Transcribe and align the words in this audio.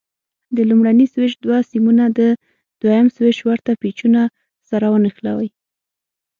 د 0.55 0.57
لومړني 0.69 1.05
سویچ 1.13 1.33
دوه 1.45 1.59
سیمونه 1.71 2.03
د 2.19 2.19
دوه 2.81 2.93
یم 2.99 3.07
سویچ 3.15 3.37
ورته 3.47 3.71
پېچونو 3.81 4.21
سره 4.69 4.85
ونښلوئ. 4.93 5.49